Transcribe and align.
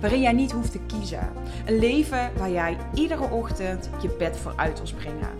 waarin 0.00 0.20
jij 0.20 0.32
niet 0.32 0.52
hoeft 0.52 0.72
te 0.72 0.80
kiezen. 0.86 1.32
Een 1.66 1.78
leven 1.78 2.30
waar 2.36 2.50
jij 2.50 2.76
iedere 2.94 3.30
ochtend 3.30 3.90
je 4.02 4.08
bed 4.18 4.36
voor 4.36 4.52
uit 4.56 4.76
wil 4.76 4.86
springen. 4.86 5.30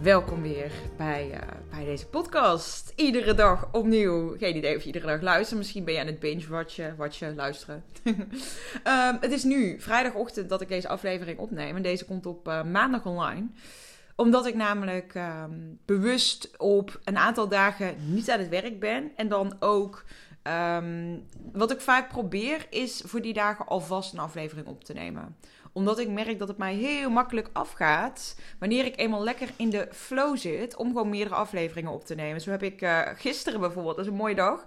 Welkom 0.00 0.42
weer 0.42 0.70
bij, 0.96 1.30
uh, 1.30 1.38
bij 1.70 1.84
deze 1.84 2.06
podcast. 2.06 2.92
Iedere 2.96 3.34
dag 3.34 3.68
opnieuw. 3.72 4.36
Geen 4.38 4.56
idee 4.56 4.76
of 4.76 4.80
je 4.80 4.86
iedere 4.86 5.06
dag 5.06 5.20
luistert. 5.20 5.58
Misschien 5.58 5.84
ben 5.84 5.94
je 5.94 6.00
aan 6.00 6.06
het 6.06 6.20
binge-watchen, 6.20 6.96
watchen, 6.96 7.34
luisteren. 7.34 7.84
um, 8.04 8.16
het 9.20 9.32
is 9.32 9.42
nu 9.42 9.80
vrijdagochtend 9.80 10.48
dat 10.48 10.60
ik 10.60 10.68
deze 10.68 10.88
aflevering 10.88 11.38
opneem. 11.38 11.76
En 11.76 11.82
deze 11.82 12.04
komt 12.04 12.26
op 12.26 12.48
uh, 12.48 12.64
maandag 12.64 13.06
online 13.06 13.46
omdat 14.16 14.46
ik 14.46 14.54
namelijk 14.54 15.14
um, 15.14 15.78
bewust 15.84 16.58
op 16.58 17.00
een 17.04 17.16
aantal 17.16 17.48
dagen 17.48 17.94
niet 18.06 18.30
aan 18.30 18.38
het 18.38 18.48
werk 18.48 18.80
ben. 18.80 19.12
En 19.16 19.28
dan 19.28 19.56
ook 19.60 20.04
Um, 20.48 21.28
wat 21.52 21.70
ik 21.70 21.80
vaak 21.80 22.08
probeer 22.08 22.66
is 22.70 23.02
voor 23.06 23.20
die 23.20 23.32
dagen 23.32 23.66
alvast 23.66 24.12
een 24.12 24.18
aflevering 24.18 24.66
op 24.66 24.84
te 24.84 24.92
nemen. 24.92 25.36
Omdat 25.72 25.98
ik 25.98 26.08
merk 26.08 26.38
dat 26.38 26.48
het 26.48 26.58
mij 26.58 26.74
heel 26.74 27.10
makkelijk 27.10 27.50
afgaat 27.52 28.36
wanneer 28.58 28.84
ik 28.84 28.98
eenmaal 28.98 29.22
lekker 29.22 29.48
in 29.56 29.70
de 29.70 29.88
flow 29.92 30.36
zit 30.36 30.76
om 30.76 30.86
gewoon 30.86 31.08
meerdere 31.08 31.34
afleveringen 31.34 31.92
op 31.92 32.04
te 32.04 32.14
nemen. 32.14 32.40
Zo 32.40 32.50
heb 32.50 32.62
ik 32.62 32.82
uh, 32.82 33.00
gisteren 33.14 33.60
bijvoorbeeld, 33.60 33.96
dat 33.96 34.04
is 34.04 34.10
een 34.10 34.16
mooie 34.16 34.34
dag. 34.34 34.64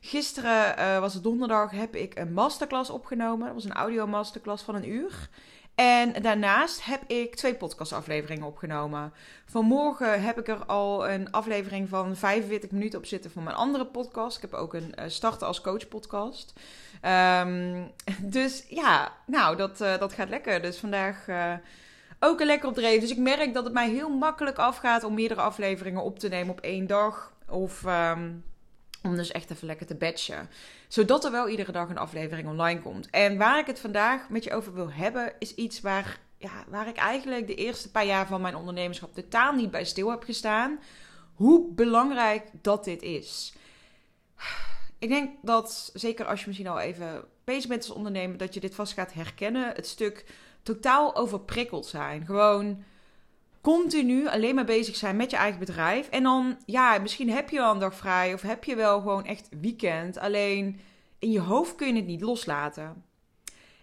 Gisteren 0.00 0.78
uh, 0.78 0.98
was 0.98 1.14
het 1.14 1.22
donderdag, 1.22 1.70
heb 1.70 1.94
ik 1.94 2.18
een 2.18 2.32
masterclass 2.32 2.90
opgenomen. 2.90 3.46
Dat 3.46 3.54
was 3.54 3.64
een 3.64 3.72
audio 3.72 4.06
masterclass 4.06 4.64
van 4.64 4.74
een 4.74 4.88
uur. 4.88 5.28
En 5.74 6.22
daarnaast 6.22 6.84
heb 6.84 7.02
ik 7.06 7.34
twee 7.34 7.54
podcastafleveringen 7.54 8.46
opgenomen. 8.46 9.12
Vanmorgen 9.44 10.22
heb 10.22 10.38
ik 10.38 10.48
er 10.48 10.64
al 10.64 11.08
een 11.08 11.30
aflevering 11.30 11.88
van 11.88 12.16
45 12.16 12.70
minuten 12.70 12.98
op 12.98 13.06
zitten 13.06 13.30
van 13.30 13.42
mijn 13.42 13.56
andere 13.56 13.86
podcast. 13.86 14.36
Ik 14.36 14.42
heb 14.42 14.54
ook 14.54 14.74
een 14.74 14.94
uh, 14.98 15.04
Starten 15.06 15.46
als 15.46 15.60
Coach 15.60 15.88
podcast. 15.88 16.52
Um, 17.02 17.90
dus 18.38 18.64
ja, 18.68 19.12
nou, 19.26 19.56
dat, 19.56 19.80
uh, 19.80 19.98
dat 19.98 20.12
gaat 20.12 20.28
lekker. 20.28 20.62
Dus 20.62 20.78
vandaag 20.78 21.28
uh, 21.28 21.52
ook 22.20 22.40
een 22.40 22.46
lekker 22.46 22.68
opdreven. 22.68 23.00
Dus 23.00 23.10
ik 23.10 23.18
merk 23.18 23.54
dat 23.54 23.64
het 23.64 23.72
mij 23.72 23.90
heel 23.90 24.10
makkelijk 24.10 24.58
afgaat 24.58 25.04
om 25.04 25.14
meerdere 25.14 25.40
afleveringen 25.40 26.02
op 26.02 26.18
te 26.18 26.28
nemen 26.28 26.52
op 26.52 26.60
één 26.60 26.86
dag. 26.86 27.32
Of... 27.48 27.84
Um, 27.86 28.44
om 29.04 29.16
dus 29.16 29.32
echt 29.32 29.50
even 29.50 29.66
lekker 29.66 29.86
te 29.86 29.94
batchen. 29.94 30.50
Zodat 30.88 31.24
er 31.24 31.30
wel 31.30 31.48
iedere 31.48 31.72
dag 31.72 31.88
een 31.88 31.98
aflevering 31.98 32.48
online 32.48 32.80
komt. 32.80 33.10
En 33.10 33.38
waar 33.38 33.58
ik 33.58 33.66
het 33.66 33.80
vandaag 33.80 34.28
met 34.28 34.44
je 34.44 34.52
over 34.52 34.74
wil 34.74 34.90
hebben, 34.90 35.32
is 35.38 35.54
iets 35.54 35.80
waar, 35.80 36.20
ja, 36.38 36.64
waar 36.68 36.88
ik 36.88 36.96
eigenlijk 36.96 37.46
de 37.46 37.54
eerste 37.54 37.90
paar 37.90 38.06
jaar 38.06 38.26
van 38.26 38.40
mijn 38.40 38.56
ondernemerschap 38.56 39.14
totaal 39.14 39.52
niet 39.52 39.70
bij 39.70 39.84
stil 39.84 40.10
heb 40.10 40.22
gestaan. 40.22 40.78
Hoe 41.34 41.72
belangrijk 41.72 42.48
dat 42.52 42.84
dit 42.84 43.02
is. 43.02 43.54
Ik 44.98 45.08
denk 45.08 45.30
dat, 45.42 45.90
zeker 45.94 46.26
als 46.26 46.40
je 46.40 46.46
misschien 46.46 46.68
al 46.68 46.80
even 46.80 47.24
bezig 47.44 47.68
bent 47.68 47.84
als 47.84 48.38
dat 48.38 48.54
je 48.54 48.60
dit 48.60 48.74
vast 48.74 48.92
gaat 48.92 49.12
herkennen. 49.12 49.74
Het 49.74 49.86
stuk 49.86 50.24
totaal 50.62 51.16
overprikkeld 51.16 51.86
zijn. 51.86 52.26
Gewoon 52.26 52.84
continu 53.64 54.28
alleen 54.28 54.54
maar 54.54 54.64
bezig 54.64 54.96
zijn 54.96 55.16
met 55.16 55.30
je 55.30 55.36
eigen 55.36 55.60
bedrijf. 55.60 56.08
En 56.08 56.22
dan, 56.22 56.56
ja, 56.66 56.98
misschien 56.98 57.30
heb 57.30 57.50
je 57.50 57.56
wel 57.56 57.72
een 57.72 57.78
dag 57.78 57.94
vrij 57.94 58.34
of 58.34 58.42
heb 58.42 58.64
je 58.64 58.76
wel 58.76 59.00
gewoon 59.00 59.24
echt 59.24 59.48
weekend. 59.60 60.18
Alleen 60.18 60.80
in 61.18 61.30
je 61.30 61.40
hoofd 61.40 61.74
kun 61.74 61.86
je 61.86 61.94
het 61.94 62.06
niet 62.06 62.20
loslaten. 62.20 63.04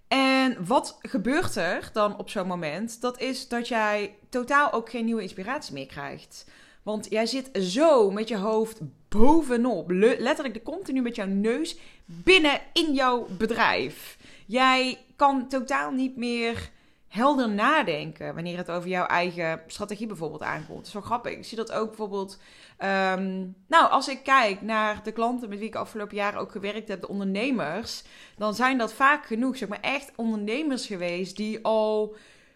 En 0.08 0.66
wat 0.66 0.98
gebeurt 1.02 1.56
er 1.56 1.90
dan 1.94 2.18
op 2.18 2.30
zo'n 2.30 2.48
moment? 2.48 3.02
Dat 3.02 3.20
is 3.20 3.48
dat 3.48 3.68
jij 3.68 4.16
totaal 4.30 4.72
ook 4.72 4.90
geen 4.90 5.06
nieuwe 5.06 5.22
inspiratie 5.22 5.74
meer 5.74 5.86
krijgt. 5.86 6.50
Want 6.84 7.08
jij 7.10 7.26
zit 7.26 7.50
zo 7.54 8.12
met 8.12 8.28
je 8.28 8.38
hoofd 8.38 8.80
bovenop, 9.10 9.92
letterlijk 9.92 10.54
de 10.54 10.64
continu 10.64 11.02
met 11.02 11.16
jouw 11.16 11.28
neus 11.28 11.78
binnen 12.06 12.62
in 12.74 12.94
jouw 12.94 13.28
bedrijf. 13.38 14.18
Jij 14.48 14.98
kan 15.16 15.48
totaal 15.48 15.92
niet 15.92 16.16
meer 16.16 16.72
helder 17.12 17.50
nadenken 17.50 18.34
wanneer 18.34 18.58
het 18.58 18.72
over 18.72 18.90
jouw 18.90 19.06
eigen 19.06 19.62
strategie 19.68 20.08
bijvoorbeeld 20.08 20.42
aankomt. 20.42 20.78
Dat 20.78 20.88
is 20.88 20.94
wel 20.94 21.02
grappig. 21.02 21.32
Ik 21.32 21.46
zie 21.46 21.58
dat 21.58 21.72
ook 21.72 21.88
bijvoorbeeld. 21.88 22.38
Um, 22.80 23.56
nou, 23.68 23.90
als 23.90 24.08
ik 24.08 24.24
kijk 24.24 24.62
naar 24.62 25.04
de 25.04 25.12
klanten 25.12 25.50
met 25.50 25.60
wie 25.60 25.68
ik 25.68 25.76
afgelopen 25.76 26.16
jaren 26.16 26.40
ook 26.40 26.52
gewerkt 26.52 26.88
heb, 26.88 27.02
de 27.02 27.08
ondernemers, 27.08 28.04
dan 28.38 28.56
zijn 28.56 28.78
dat 28.78 28.94
vaak 28.94 29.26
genoeg, 29.26 29.58
zeg 29.58 29.70
maar, 29.70 29.80
echt 29.82 30.12
ondernemers 30.16 30.86
geweest 30.86 31.38
die 31.38 31.66
al 31.66 32.16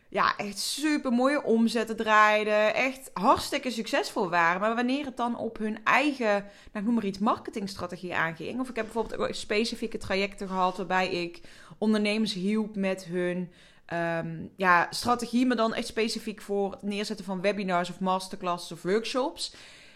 ja, 0.10 0.38
echt 0.38 0.60
super 0.60 1.12
mooie 1.12 1.44
omzetten 1.44 1.96
draaiden. 1.96 2.74
Echt 2.74 3.10
hartstikke 3.14 3.72
succesvol 3.72 4.30
waren. 4.30 4.62
Maar 4.62 4.76
wanneer 4.76 5.06
het 5.06 5.18
dan 5.18 5.38
op 5.38 5.58
hun 5.58 5.78
eigen, 5.84 6.34
nou, 6.34 6.44
ik 6.74 6.84
noem 6.84 6.94
maar 6.94 7.06
iets, 7.06 7.20
marketingstrategie 7.20 8.16
aanging. 8.16 8.60
Of 8.60 8.70
ik 8.70 8.76
heb 8.76 8.86
bijvoorbeeld 8.86 9.22
ook 9.22 9.34
specifieke 9.34 9.98
trajecten 9.98 10.48
gehad 10.48 10.78
waarbij 10.78 11.10
ik 11.10 11.42
ondernemers 11.78 12.34
hielp 12.34 12.76
met 12.76 13.06
hun 13.06 13.52
um, 13.94 14.52
ja, 14.56 14.88
strategie, 14.90 15.46
maar 15.46 15.58
dan 15.58 15.74
echt 15.74 15.88
specifiek 15.88 16.42
voor 16.42 16.72
het 16.72 16.82
neerzetten 16.82 17.26
van 17.26 17.42
webinars 17.42 17.90
of 17.90 18.00
masterclasses 18.00 18.72
of 18.72 18.82
workshops. 18.82 19.54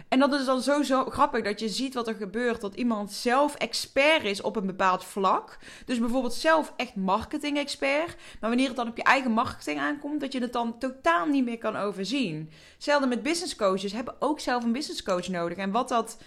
En 0.09 0.19
dat 0.19 0.33
is 0.33 0.45
dan 0.45 0.61
zo, 0.61 0.83
zo 0.83 1.05
grappig 1.05 1.43
dat 1.43 1.59
je 1.59 1.69
ziet 1.69 1.93
wat 1.93 2.07
er 2.07 2.15
gebeurt. 2.15 2.61
Dat 2.61 2.75
iemand 2.75 3.11
zelf 3.11 3.55
expert 3.55 4.23
is 4.23 4.41
op 4.41 4.55
een 4.55 4.65
bepaald 4.65 5.03
vlak. 5.03 5.57
Dus 5.85 5.99
bijvoorbeeld 5.99 6.33
zelf 6.33 6.73
echt 6.75 6.95
marketing-expert. 6.95 8.15
Maar 8.39 8.49
wanneer 8.49 8.67
het 8.67 8.75
dan 8.75 8.87
op 8.87 8.97
je 8.97 9.03
eigen 9.03 9.31
marketing 9.31 9.79
aankomt, 9.79 10.21
dat 10.21 10.33
je 10.33 10.41
het 10.41 10.53
dan 10.53 10.77
totaal 10.77 11.25
niet 11.25 11.45
meer 11.45 11.57
kan 11.57 11.75
overzien. 11.75 12.51
Hetzelfde 12.73 13.07
met 13.07 13.23
business 13.23 13.55
coaches 13.55 13.91
hebben 13.91 14.15
ook 14.19 14.39
zelf 14.39 14.63
een 14.63 14.71
business 14.71 15.03
coach 15.03 15.27
nodig. 15.27 15.57
En 15.57 15.71
wat 15.71 15.89
dat 15.89 16.17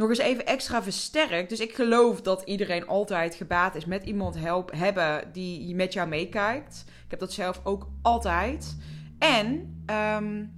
nog 0.00 0.08
eens 0.08 0.18
even 0.18 0.46
extra 0.46 0.82
versterkt. 0.82 1.48
Dus 1.48 1.60
ik 1.60 1.74
geloof 1.74 2.22
dat 2.22 2.42
iedereen 2.44 2.86
altijd 2.86 3.34
gebaat 3.34 3.74
is 3.74 3.84
met 3.84 4.04
iemand 4.04 4.38
help 4.38 4.70
hebben 4.74 5.32
die 5.32 5.74
met 5.74 5.92
jou 5.92 6.08
meekijkt. 6.08 6.84
Ik 7.04 7.10
heb 7.10 7.20
dat 7.20 7.32
zelf 7.32 7.60
ook 7.64 7.86
altijd. 8.02 8.76
En 9.18 9.82
um, 10.16 10.52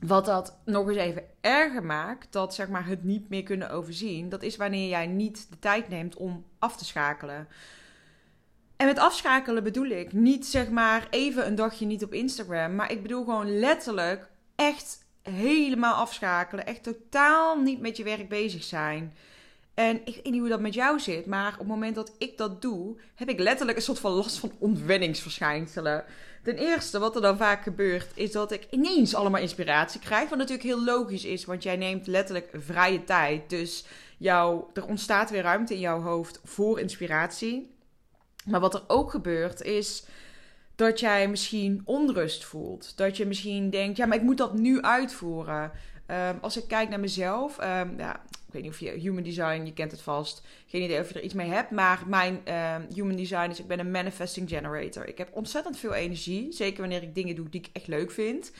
wat 0.00 0.24
dat 0.24 0.60
nog 0.64 0.88
eens 0.88 0.96
even 0.96 1.22
erger 1.40 1.84
maakt, 1.84 2.32
dat 2.32 2.54
zeg 2.54 2.68
maar 2.68 2.86
het 2.86 3.04
niet 3.04 3.28
meer 3.28 3.42
kunnen 3.42 3.70
overzien, 3.70 4.28
dat 4.28 4.42
is 4.42 4.56
wanneer 4.56 4.88
jij 4.88 5.06
niet 5.06 5.46
de 5.50 5.58
tijd 5.58 5.88
neemt 5.88 6.16
om 6.16 6.44
af 6.58 6.76
te 6.76 6.84
schakelen. 6.84 7.48
En 8.76 8.86
met 8.86 8.98
afschakelen 8.98 9.62
bedoel 9.62 9.88
ik 9.88 10.12
niet 10.12 10.46
zeg 10.46 10.70
maar 10.70 11.06
even 11.10 11.46
een 11.46 11.54
dagje 11.54 11.86
niet 11.86 12.04
op 12.04 12.12
Instagram, 12.12 12.74
maar 12.74 12.92
ik 12.92 13.02
bedoel 13.02 13.24
gewoon 13.24 13.58
letterlijk 13.58 14.28
echt 14.56 15.08
helemaal 15.22 15.94
afschakelen. 15.94 16.66
Echt 16.66 16.82
totaal 16.82 17.60
niet 17.60 17.80
met 17.80 17.96
je 17.96 18.04
werk 18.04 18.28
bezig 18.28 18.64
zijn. 18.64 19.14
En 19.74 20.00
ik 20.04 20.14
weet 20.14 20.30
niet 20.30 20.40
hoe 20.40 20.48
dat 20.48 20.60
met 20.60 20.74
jou 20.74 21.00
zit, 21.00 21.26
maar 21.26 21.52
op 21.52 21.58
het 21.58 21.68
moment 21.68 21.94
dat 21.94 22.12
ik 22.18 22.38
dat 22.38 22.62
doe, 22.62 22.96
heb 23.14 23.28
ik 23.28 23.38
letterlijk 23.38 23.78
een 23.78 23.84
soort 23.84 23.98
van 23.98 24.12
last 24.12 24.38
van 24.38 24.52
ontwenningsverschijnselen. 24.58 26.04
Ten 26.42 26.56
eerste, 26.56 26.98
wat 26.98 27.14
er 27.14 27.22
dan 27.22 27.36
vaak 27.36 27.62
gebeurt, 27.62 28.10
is 28.14 28.32
dat 28.32 28.52
ik 28.52 28.66
ineens 28.70 29.14
allemaal 29.14 29.40
inspiratie 29.40 30.00
krijg. 30.00 30.28
Wat 30.28 30.38
natuurlijk 30.38 30.68
heel 30.68 30.84
logisch 30.84 31.24
is, 31.24 31.44
want 31.44 31.62
jij 31.62 31.76
neemt 31.76 32.06
letterlijk 32.06 32.50
vrije 32.52 33.04
tijd. 33.04 33.50
Dus 33.50 33.84
jou, 34.18 34.64
er 34.74 34.86
ontstaat 34.86 35.30
weer 35.30 35.42
ruimte 35.42 35.74
in 35.74 35.80
jouw 35.80 36.00
hoofd 36.00 36.40
voor 36.44 36.80
inspiratie. 36.80 37.74
Maar 38.44 38.60
wat 38.60 38.74
er 38.74 38.82
ook 38.86 39.10
gebeurt, 39.10 39.62
is 39.62 40.04
dat 40.80 41.00
jij 41.00 41.28
misschien 41.28 41.82
onrust 41.84 42.44
voelt. 42.44 42.96
Dat 42.96 43.16
je 43.16 43.26
misschien 43.26 43.70
denkt, 43.70 43.96
ja, 43.96 44.06
maar 44.06 44.16
ik 44.16 44.22
moet 44.22 44.38
dat 44.38 44.54
nu 44.54 44.80
uitvoeren. 44.82 45.72
Um, 46.06 46.38
als 46.40 46.56
ik 46.56 46.68
kijk 46.68 46.88
naar 46.88 47.00
mezelf, 47.00 47.58
um, 47.58 47.98
ja, 47.98 48.14
ik 48.46 48.52
weet 48.52 48.62
niet 48.62 48.70
of 48.70 48.80
je 48.80 48.90
human 48.90 49.22
design, 49.22 49.64
je 49.64 49.72
kent 49.72 49.90
het 49.90 50.02
vast. 50.02 50.42
Geen 50.66 50.82
idee 50.82 51.00
of 51.00 51.08
je 51.08 51.14
er 51.14 51.22
iets 51.22 51.34
mee 51.34 51.48
hebt. 51.48 51.70
Maar 51.70 52.02
mijn 52.06 52.40
ehm, 52.44 52.82
human 52.94 53.16
design 53.16 53.50
is, 53.50 53.58
ik 53.58 53.66
ben 53.66 53.78
een 53.78 53.90
manifesting 53.90 54.48
generator. 54.48 55.08
Ik 55.08 55.18
heb 55.18 55.28
ontzettend 55.32 55.78
veel 55.78 55.94
energie. 55.94 56.52
Zeker 56.52 56.80
wanneer 56.80 57.02
ik 57.02 57.14
dingen 57.14 57.34
doe 57.34 57.48
die 57.48 57.60
ik 57.60 57.68
echt 57.72 57.86
leuk 57.86 58.10
vind. 58.10 58.52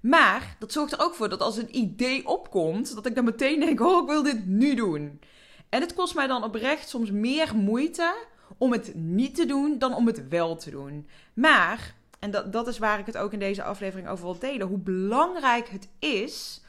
Maar 0.00 0.56
dat 0.58 0.72
zorgt 0.72 0.92
er 0.92 1.00
ook 1.00 1.14
voor 1.14 1.28
dat 1.28 1.40
als 1.40 1.56
een 1.56 1.76
idee 1.76 2.26
opkomt, 2.26 2.94
dat 2.94 3.06
ik 3.06 3.14
dan 3.14 3.24
meteen 3.24 3.60
denk: 3.60 3.80
oh, 3.80 4.02
ik 4.02 4.08
wil 4.08 4.22
dit 4.22 4.46
nu 4.46 4.74
doen. 4.74 5.20
En 5.68 5.80
het 5.80 5.94
kost 5.94 6.14
mij 6.14 6.26
dan 6.26 6.44
oprecht 6.44 6.88
soms 6.88 7.10
meer 7.10 7.56
moeite 7.56 8.14
om 8.58 8.72
het 8.72 8.94
niet 8.94 9.34
te 9.34 9.46
doen 9.46 9.78
dan 9.78 9.94
om 9.94 10.06
het 10.06 10.28
wel 10.28 10.56
te 10.56 10.70
doen. 10.70 11.08
Maar, 11.34 11.94
en 12.18 12.30
dat, 12.30 12.52
dat 12.52 12.68
is 12.68 12.78
waar 12.78 12.98
ik 12.98 13.06
het 13.06 13.16
ook 13.16 13.32
in 13.32 13.38
deze 13.38 13.62
aflevering 13.62 14.08
over 14.08 14.24
wil 14.24 14.38
delen, 14.38 14.66
hoe 14.66 14.78
belangrijk 14.78 15.68
het 15.68 15.88
is 15.98 16.62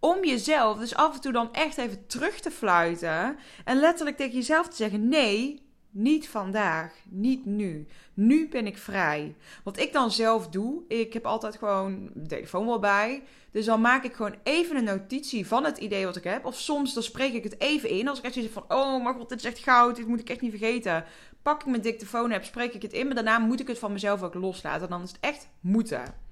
om 0.00 0.24
jezelf 0.24 0.78
dus 0.78 0.94
af 0.94 1.14
en 1.14 1.20
toe 1.20 1.32
dan 1.32 1.52
echt 1.52 1.78
even 1.78 2.06
terug 2.06 2.40
te 2.40 2.50
fluiten 2.50 3.36
en 3.64 3.80
letterlijk 3.80 4.16
tegen 4.16 4.34
jezelf 4.34 4.68
te 4.68 4.76
zeggen: 4.76 5.08
nee, 5.08 5.62
niet 5.90 6.28
vandaag, 6.28 6.92
niet 7.08 7.44
nu. 7.44 7.86
Nu 8.14 8.48
ben 8.48 8.66
ik 8.66 8.78
vrij. 8.78 9.34
Wat 9.64 9.78
ik 9.78 9.92
dan 9.92 10.10
zelf 10.10 10.48
doe, 10.48 10.82
ik 10.88 11.12
heb 11.12 11.26
altijd 11.26 11.56
gewoon 11.56 12.10
de 12.14 12.26
telefoon 12.26 12.66
wel 12.66 12.78
bij. 12.78 13.22
Dus 13.50 13.64
dan 13.64 13.80
maak 13.80 14.04
ik 14.04 14.14
gewoon 14.14 14.34
even 14.42 14.76
een 14.76 14.84
notitie 14.84 15.46
van 15.46 15.64
het 15.64 15.78
idee 15.78 16.04
wat 16.04 16.16
ik 16.16 16.24
heb. 16.24 16.44
Of 16.44 16.58
soms 16.58 16.94
dan 16.94 17.02
spreek 17.02 17.32
ik 17.32 17.44
het 17.44 17.60
even 17.60 17.88
in. 17.88 18.08
Als 18.08 18.18
ik 18.18 18.24
echt 18.24 18.34
zeg 18.34 18.52
van, 18.52 18.64
oh 18.68 19.04
maar 19.04 19.14
god, 19.14 19.28
dit 19.28 19.38
is 19.38 19.44
echt 19.44 19.58
goud, 19.58 19.96
dit 19.96 20.06
moet 20.06 20.20
ik 20.20 20.30
echt 20.30 20.40
niet 20.40 20.50
vergeten. 20.50 21.04
Pak 21.42 21.60
ik 21.60 21.66
mijn 21.66 21.82
dictafoon 21.82 22.30
heb, 22.30 22.44
spreek 22.44 22.74
ik 22.74 22.82
het 22.82 22.92
in. 22.92 23.06
Maar 23.06 23.14
daarna 23.14 23.38
moet 23.38 23.60
ik 23.60 23.68
het 23.68 23.78
van 23.78 23.92
mezelf 23.92 24.22
ook 24.22 24.34
loslaten. 24.34 24.88
Dan 24.88 25.02
is 25.02 25.10
het 25.10 25.20
echt 25.20 25.48
moeten. 25.60 26.27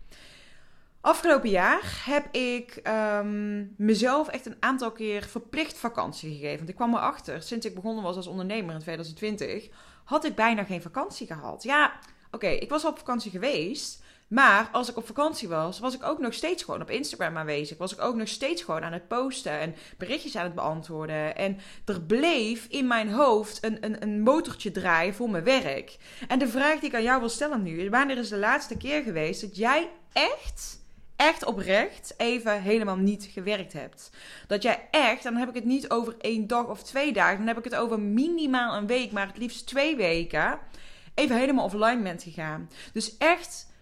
Afgelopen 1.06 1.50
jaar 1.50 2.02
heb 2.04 2.34
ik 2.34 2.80
ehm, 2.82 3.64
mezelf 3.76 4.28
echt 4.28 4.46
een 4.46 4.56
aantal 4.60 4.92
keer 4.92 5.22
verplicht 5.22 5.78
vakantie 5.78 6.32
gegeven. 6.32 6.56
Want 6.56 6.68
ik 6.68 6.74
kwam 6.74 6.94
erachter, 6.94 7.42
sinds 7.42 7.66
ik 7.66 7.74
begonnen 7.74 8.04
was 8.04 8.16
als 8.16 8.26
ondernemer 8.26 8.74
in 8.74 8.80
2020, 8.80 9.68
had 10.04 10.24
ik 10.24 10.34
bijna 10.34 10.64
geen 10.64 10.82
vakantie 10.82 11.26
gehad. 11.26 11.62
Ja, 11.62 11.92
oké, 12.30 12.46
ik 12.46 12.70
was 12.70 12.84
op 12.84 12.98
vakantie 12.98 13.30
geweest. 13.30 14.02
Maar 14.28 14.68
als 14.72 14.90
ik 14.90 14.96
op 14.96 15.06
vakantie 15.06 15.48
was, 15.48 15.78
was 15.78 15.94
ik 15.94 16.04
ook 16.04 16.18
nog 16.18 16.34
steeds 16.34 16.62
gewoon 16.62 16.80
op 16.80 16.90
Instagram 16.90 17.36
aanwezig. 17.36 17.78
Was 17.78 17.92
ik 17.92 18.00
ook 18.00 18.14
nog 18.14 18.28
steeds 18.28 18.62
gewoon 18.62 18.84
aan 18.84 18.92
het 18.92 19.08
posten 19.08 19.58
en 19.58 19.74
berichtjes 19.98 20.36
aan 20.36 20.44
het 20.44 20.54
beantwoorden. 20.54 21.36
En 21.36 21.58
er 21.84 22.02
bleef 22.02 22.66
in 22.68 22.86
mijn 22.86 23.12
hoofd 23.12 23.64
een, 23.64 23.84
een, 23.84 24.02
een 24.02 24.20
motortje 24.20 24.70
draaien 24.70 25.14
voor 25.14 25.30
mijn 25.30 25.44
werk. 25.44 25.96
En 26.28 26.38
de 26.38 26.48
vraag 26.48 26.78
die 26.78 26.88
ik 26.88 26.94
aan 26.94 27.02
jou 27.02 27.20
wil 27.20 27.28
stellen 27.28 27.62
nu 27.62 27.90
wanneer 27.90 28.18
is 28.18 28.28
de 28.28 28.38
laatste 28.38 28.76
keer 28.76 29.02
geweest 29.02 29.40
dat 29.40 29.56
jij 29.56 29.90
echt 30.12 30.84
echt 31.16 31.44
oprecht 31.44 32.14
even 32.16 32.62
helemaal 32.62 32.96
niet 32.96 33.28
gewerkt 33.32 33.72
hebt. 33.72 34.10
Dat 34.46 34.62
jij 34.62 34.88
echt, 34.90 35.22
dan 35.22 35.36
heb 35.36 35.48
ik 35.48 35.54
het 35.54 35.64
niet 35.64 35.90
over 35.90 36.14
één 36.20 36.46
dag 36.46 36.66
of 36.66 36.82
twee 36.82 37.12
dagen, 37.12 37.38
dan 37.38 37.46
heb 37.46 37.58
ik 37.58 37.64
het 37.64 37.74
over 37.76 38.00
minimaal 38.00 38.76
een 38.76 38.86
week, 38.86 39.12
maar 39.12 39.26
het 39.26 39.38
liefst 39.38 39.66
twee 39.66 39.96
weken, 39.96 40.58
even 41.14 41.36
helemaal 41.36 41.64
offline 41.64 42.02
bent 42.02 42.22
gegaan. 42.22 42.70
Dus 42.92 43.16
echt, 43.16 43.72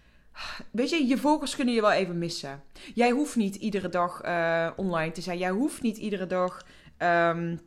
weet 0.71 0.89
je, 0.89 1.07
je 1.07 1.17
volgers 1.17 1.55
kunnen 1.55 1.73
je 1.73 1.81
wel 1.81 1.91
even 1.91 2.17
missen. 2.17 2.63
Jij 2.93 3.11
hoeft 3.11 3.35
niet 3.35 3.55
iedere 3.55 3.89
dag 3.89 4.25
uh, 4.25 4.69
online 4.75 5.11
te 5.11 5.21
zijn. 5.21 5.37
Jij 5.37 5.49
hoeft 5.49 5.81
niet 5.81 5.97
iedere 5.97 6.27
dag. 6.27 6.65
Um, 6.97 7.59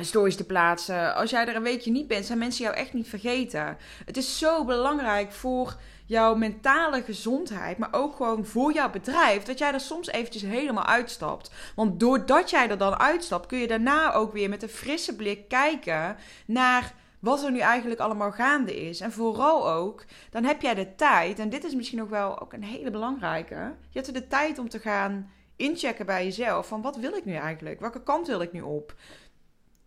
stories 0.00 0.36
te 0.36 0.46
plaatsen. 0.46 1.14
Als 1.14 1.30
jij 1.30 1.46
er 1.46 1.56
een 1.56 1.62
weekje 1.62 1.90
niet 1.90 2.06
bent, 2.06 2.26
zijn 2.26 2.38
mensen 2.38 2.64
jou 2.64 2.76
echt 2.76 2.92
niet 2.92 3.08
vergeten. 3.08 3.76
Het 4.04 4.16
is 4.16 4.38
zo 4.38 4.64
belangrijk 4.64 5.32
voor 5.32 5.76
jouw 6.06 6.34
mentale 6.34 7.02
gezondheid, 7.02 7.78
maar 7.78 7.92
ook 7.92 8.16
gewoon 8.16 8.46
voor 8.46 8.72
jouw 8.72 8.90
bedrijf, 8.90 9.42
dat 9.42 9.58
jij 9.58 9.72
er 9.72 9.80
soms 9.80 10.08
eventjes 10.08 10.42
helemaal 10.42 10.86
uitstapt. 10.86 11.50
Want 11.74 12.00
doordat 12.00 12.50
jij 12.50 12.68
er 12.68 12.78
dan 12.78 12.98
uitstapt, 12.98 13.46
kun 13.46 13.58
je 13.58 13.66
daarna 13.66 14.12
ook 14.12 14.32
weer 14.32 14.48
met 14.48 14.62
een 14.62 14.68
frisse 14.68 15.16
blik 15.16 15.48
kijken 15.48 16.16
naar 16.46 16.94
wat 17.18 17.44
er 17.44 17.50
nu 17.50 17.58
eigenlijk 17.58 18.00
allemaal 18.00 18.32
gaande 18.32 18.86
is. 18.86 19.00
En 19.00 19.12
vooral 19.12 19.70
ook, 19.70 20.04
dan 20.30 20.44
heb 20.44 20.62
jij 20.62 20.74
de 20.74 20.94
tijd, 20.94 21.38
en 21.38 21.48
dit 21.48 21.64
is 21.64 21.74
misschien 21.74 21.98
nog 21.98 22.08
wel 22.08 22.40
ook 22.40 22.52
een 22.52 22.64
hele 22.64 22.90
belangrijke, 22.90 23.74
je 23.90 24.00
hebt 24.00 24.14
de 24.14 24.28
tijd 24.28 24.58
om 24.58 24.68
te 24.68 24.78
gaan 24.78 25.30
inchecken 25.56 26.06
bij 26.06 26.24
jezelf 26.24 26.66
van 26.66 26.82
wat 26.82 26.96
wil 26.96 27.12
ik 27.12 27.24
nu 27.24 27.34
eigenlijk? 27.34 27.80
Welke 27.80 28.02
kant 28.02 28.26
wil 28.26 28.40
ik 28.40 28.52
nu 28.52 28.60
op? 28.60 28.94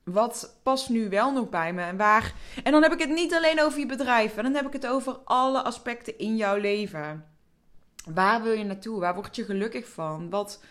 Wat 0.05 0.59
past 0.63 0.89
nu 0.89 1.09
wel 1.09 1.31
nog 1.31 1.49
bij 1.49 1.73
me 1.73 1.81
en 1.81 1.97
waar. 1.97 2.33
En 2.63 2.71
dan 2.71 2.81
heb 2.81 2.91
ik 2.91 2.99
het 2.99 3.09
niet 3.09 3.33
alleen 3.33 3.61
over 3.61 3.79
je 3.79 3.85
bedrijf, 3.85 4.37
en 4.37 4.43
dan 4.43 4.55
heb 4.55 4.65
ik 4.65 4.73
het 4.73 4.87
over 4.87 5.17
alle 5.23 5.61
aspecten 5.61 6.17
in 6.17 6.35
jouw 6.35 6.57
leven. 6.57 7.25
Waar 8.13 8.43
wil 8.43 8.51
je 8.51 8.63
naartoe? 8.63 8.99
Waar 8.99 9.15
word 9.15 9.35
je 9.35 9.43
gelukkig 9.43 9.87
van? 9.87 10.29
Wat, 10.29 10.63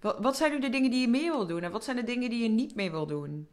wat, 0.00 0.36
zijn 0.36 0.52
nu 0.52 0.60
de 0.60 0.68
dingen 0.68 0.90
die 0.90 1.00
je 1.00 1.08
meer 1.08 1.32
wil 1.32 1.46
doen 1.46 1.62
en 1.62 1.70
wat 1.70 1.84
zijn 1.84 1.96
de 1.96 2.04
dingen 2.04 2.30
die 2.30 2.42
je 2.42 2.48
niet 2.48 2.74
meer 2.74 2.90
wil 2.90 3.06
doen? 3.06 3.48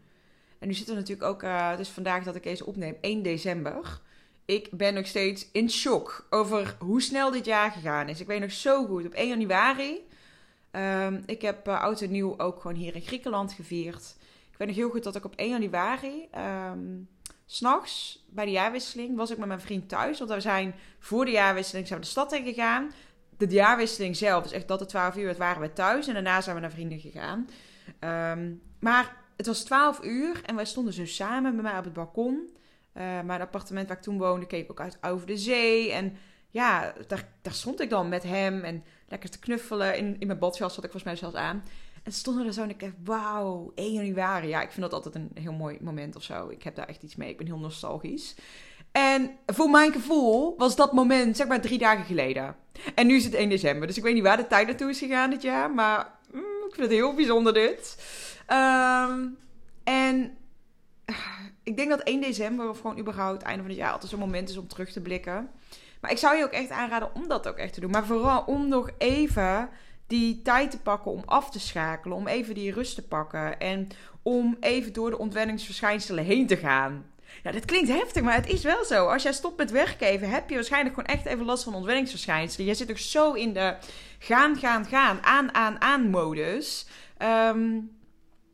En 0.60 0.68
nu 0.68 0.74
zit 0.74 0.90
er 0.90 0.96
natuurlijk 0.96 1.28
ook, 1.28 1.44
uh, 1.44 1.70
het 1.70 1.80
is 1.80 1.90
vandaag 1.90 2.24
dat 2.24 2.36
ik 2.36 2.44
deze 2.44 2.66
opneem, 2.66 2.98
1 3.02 3.22
december. 3.22 4.02
Ik 4.46 4.70
ben 4.72 4.94
nog 4.94 5.08
steeds 5.08 5.48
in 5.52 5.70
shock 5.70 6.28
over 6.30 6.76
hoe 6.80 7.02
snel 7.02 7.32
dit 7.32 7.46
jaar 7.46 7.72
gegaan 7.72 8.10
is. 8.10 8.20
Ik 8.20 8.28
weet 8.28 8.40
nog 8.40 8.52
zo 8.52 8.86
goed, 8.86 9.06
op 9.06 9.14
1 9.14 9.28
januari. 9.28 10.06
Um, 10.72 11.24
ik 11.26 11.42
heb 11.42 11.68
uh, 11.68 11.82
oud 11.82 12.02
en 12.02 12.12
nieuw 12.12 12.34
ook 12.38 12.62
gewoon 12.62 12.78
hier 12.78 12.96
in 12.96 13.02
Griekenland 13.02 13.54
gevierd. 13.54 14.16
Ik 14.58 14.66
weet 14.66 14.76
nog 14.76 14.84
heel 14.86 14.90
goed 14.90 15.04
dat 15.04 15.16
ik 15.16 15.26
op 15.26 15.36
1 15.36 15.50
januari, 15.50 16.30
um, 16.72 17.10
s'nachts 17.46 18.26
bij 18.30 18.46
de 18.46 18.52
jaarwisseling, 18.52 19.18
was 19.18 19.32
ik 19.32 19.38
met 19.38 19.48
mijn 19.48 19.62
vriend 19.62 19.90
thuis. 19.90 20.20
Want 20.20 20.32
we 20.32 20.42
zijn 20.42 20.76
voor 21.00 21.26
de 21.26 21.32
jaarwisseling 21.32 21.88
zijn 21.88 22.00
we 22.00 22.06
de 22.06 22.12
stad 22.12 22.34
in 22.34 22.44
gegaan. 22.44 22.92
De 23.38 23.48
jaarwisseling 23.48 24.16
zelf, 24.16 24.44
dus 24.44 24.52
echt 24.52 24.68
dat 24.68 24.80
het 24.80 24.90
12 24.90 25.18
uur 25.18 25.26
werd, 25.26 25.38
waren 25.38 25.62
we 25.62 25.74
thuis. 25.74 26.08
En 26.08 26.14
daarna 26.14 26.42
zijn 26.42 26.56
we 26.56 26.62
naar 26.62 26.72
vrienden 26.72 27.00
gegaan. 27.00 27.50
Um, 28.00 28.62
maar 28.80 29.16
het 29.36 29.46
was 29.46 29.64
12 29.64 30.04
uur 30.04 30.42
en 30.46 30.56
wij 30.56 30.66
stonden 30.66 30.94
zo 30.94 31.06
samen 31.06 31.54
bij 31.54 31.64
mij 31.64 31.78
op 31.78 31.84
het 31.84 31.94
balkon. 31.94 32.50
Uh, 32.94 33.22
mijn 33.22 33.42
appartement 33.42 33.88
waar 33.88 33.98
ik 33.98 34.04
toen 34.04 34.18
woonde, 34.18 34.46
keek 34.46 34.72
ook 34.72 34.82
uit 34.82 34.98
over 35.02 35.28
de 35.28 35.38
zee. 35.38 35.92
En 35.92 36.18
ja, 36.50 36.94
daar, 37.08 37.30
daar 37.42 37.54
stond 37.54 37.82
ik 37.82 37.90
dan 37.90 38.10
met 38.10 38.24
hem 38.24 38.62
en 38.62 38.84
lekker 39.08 39.30
te 39.30 39.40
knuffelen. 39.40 39.98
In, 39.98 40.16
in 40.20 40.28
mijn 40.28 40.40
badjas 40.40 40.76
had 40.76 40.84
ik 40.84 40.92
volgens 40.92 41.04
mij 41.04 41.16
zelfs 41.16 41.36
aan. 41.36 41.64
En 42.08 42.14
stonden 42.14 42.46
er 42.46 42.54
zo 42.54 42.62
en 42.62 42.70
ik 42.70 42.80
dacht, 42.80 42.94
wauw, 43.04 43.72
1 43.76 43.94
januari. 43.94 44.48
Ja, 44.48 44.62
ik 44.62 44.70
vind 44.72 44.82
dat 44.82 44.94
altijd 44.94 45.16
een 45.16 45.32
heel 45.34 45.54
mooi 45.54 45.78
moment 45.82 46.16
of 46.16 46.24
zo. 46.24 46.50
Ik 46.50 46.64
heb 46.64 46.76
daar 46.76 46.88
echt 46.88 47.04
iets 47.04 47.16
mee. 47.16 47.30
Ik 47.30 47.38
ben 47.38 47.46
heel 47.46 47.58
nostalgisch. 47.58 48.36
En 48.92 49.38
voor 49.46 49.70
mijn 49.70 49.92
gevoel 49.92 50.56
was 50.58 50.76
dat 50.76 50.94
moment 50.94 51.38
zeg 51.38 51.48
maar 51.48 51.62
drie 51.62 51.78
dagen 51.78 52.06
geleden. 52.06 52.56
En 52.96 53.08
nu 53.08 53.16
is 53.16 53.24
het 53.24 53.34
1 53.34 53.50
december. 53.50 53.88
Dus 53.88 53.98
ik 53.98 54.04
weet 54.04 54.14
niet 54.14 54.24
waar 54.24 54.38
de 54.38 54.48
tijd 54.48 54.68
naartoe 54.68 54.90
is 54.90 55.00
gegaan 55.00 55.30
dit 55.30 55.42
jaar. 55.42 55.72
Maar 55.72 56.12
mm, 56.32 56.40
ik 56.40 56.74
vind 56.74 56.80
het 56.88 56.92
heel 56.92 57.14
bijzonder 57.14 57.54
dit. 57.54 57.98
Um, 58.52 59.38
en 59.84 60.38
ik 61.64 61.78
denk 61.78 61.90
dat 61.90 62.02
1 62.02 62.22
december 62.22 62.70
of 62.70 62.80
gewoon 62.80 63.00
überhaupt 63.00 63.42
einde 63.42 63.62
van 63.62 63.72
het 63.72 63.80
jaar 63.80 63.92
altijd 63.92 64.12
zo'n 64.12 64.20
moment 64.20 64.50
is 64.50 64.58
om 64.58 64.68
terug 64.68 64.92
te 64.92 65.02
blikken. 65.02 65.50
Maar 66.02 66.12
ik 66.12 66.18
zou 66.18 66.38
je 66.38 66.44
ook 66.44 66.52
echt 66.52 66.70
aanraden 66.70 67.16
om 67.16 67.28
dat 67.28 67.48
ook 67.48 67.58
echt 67.58 67.74
te 67.74 67.80
doen. 67.80 67.92
Maar 67.92 68.06
vooral 68.06 68.44
om 68.46 68.68
nog 68.68 68.90
even 68.98 69.70
die 70.08 70.42
tijd 70.42 70.72
te 70.72 70.80
pakken 70.80 71.12
om 71.12 71.24
af 71.26 71.50
te 71.50 71.60
schakelen, 71.60 72.18
om 72.18 72.28
even 72.28 72.56
die 72.56 72.74
rust 72.74 72.96
te 72.96 73.08
pakken 73.08 73.60
en 73.60 73.88
om 74.22 74.58
even 74.60 74.94
door 74.94 75.10
de 75.10 75.18
ontwenningsverschijnselen 75.18 76.24
heen 76.24 76.48
te 76.48 76.58
gaan. 76.58 77.06
Ja, 77.44 77.52
dat 77.52 77.66
klinkt 77.66 77.90
heftig, 77.90 78.24
maar 78.24 78.36
het 78.36 78.48
is 78.50 78.64
wel 78.64 78.86
zo. 78.86 79.06
Als 79.06 79.24
jij 79.24 79.34
stopt 79.34 79.58
met 79.58 79.72
werken 79.72 80.08
even, 80.08 80.30
heb 80.30 80.50
je 80.50 80.56
waarschijnlijk 80.56 80.96
gewoon 80.96 81.16
echt 81.16 81.26
even 81.26 81.46
last 81.46 81.64
van 81.64 81.76
ontwenningsverschijnselen. 81.76 82.66
Jij 82.66 82.76
zit 82.76 82.90
ook 82.90 82.98
zo 82.98 83.34
in 83.34 83.54
de 83.54 83.76
gaan, 84.20 84.58
gaan, 84.58 84.86
gaan, 84.86 85.24
aan, 85.24 85.54
aan, 85.54 85.82
aan 85.82 86.10
modus. 86.10 86.88
Um, 87.22 87.97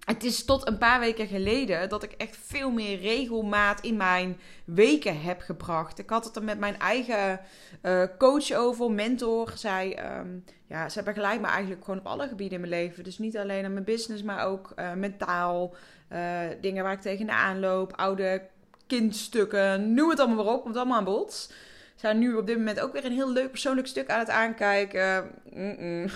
het 0.06 0.24
is 0.24 0.46
tot 0.46 0.68
een 0.68 0.78
paar 0.78 1.00
weken 1.00 1.28
geleden 1.28 1.90
dat 1.90 2.04
ik 2.04 2.12
echt 2.12 2.38
veel 2.42 2.72
meer 2.72 3.00
regelmaat 3.00 3.82
in 3.82 3.98
mijn 3.98 4.40
weken 4.66 5.22
heb 5.22 5.42
gebracht. 5.42 6.00
Ik 6.00 6.10
had 6.10 6.26
het 6.26 6.36
er 6.36 6.44
met 6.44 6.60
mijn 6.60 6.80
eigen 6.80 7.40
uh, 7.84 8.04
coach 8.18 8.52
over, 8.52 8.92
mentor. 8.92 9.52
Zij, 9.56 10.18
um, 10.20 10.44
ja, 10.68 10.90
zij 10.90 11.04
begeleidt 11.04 11.42
me 11.42 11.48
eigenlijk 11.48 11.84
gewoon 11.84 12.00
op 12.00 12.06
alle 12.06 12.28
gebieden 12.28 12.62
in 12.62 12.70
mijn 12.70 12.84
leven. 12.84 13.04
Dus 13.04 13.18
niet 13.18 13.38
alleen 13.38 13.66
aan 13.66 13.74
mijn 13.74 13.86
business, 13.86 14.24
maar 14.24 14.46
ook 14.46 14.72
uh, 14.76 14.94
mentaal. 14.94 15.76
Uh, 16.12 16.40
dingen 16.62 16.84
waar 16.84 16.94
ik 16.94 17.02
tegenaan 17.02 17.60
loop, 17.60 17.94
oude 17.96 18.42
kindstukken, 18.88 19.94
noem 19.94 20.10
het 20.10 20.20
allemaal 20.20 20.44
maar 20.44 20.54
op. 20.54 20.64
Komt 20.64 20.76
allemaal 20.76 20.98
aan 20.98 21.04
bod 21.04 21.50
zijn 21.96 22.20
nu 22.20 22.36
op 22.36 22.48
dit 22.48 22.58
moment 22.58 22.80
ook 22.80 22.94
weer 22.94 23.06
een 23.06 23.12
heel 23.12 23.32
leuk 23.32 23.50
persoonlijk 23.52 23.88
stuk 23.88 24.10
aan 24.10 24.20
het 24.20 24.30
aankijken. 24.30 25.32
Mm 25.54 25.76
-mm. 25.80 26.10